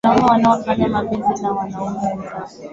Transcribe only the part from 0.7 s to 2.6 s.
mapenzi na wanaume wenzao